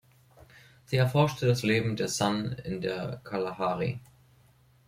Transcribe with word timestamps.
Sie 0.85 0.95
erforschte 0.95 1.45
das 1.45 1.61
Leben 1.61 1.95
der 1.95 2.07
San 2.07 2.53
in 2.53 2.81
der 2.81 3.21
Kalahari. 3.23 3.99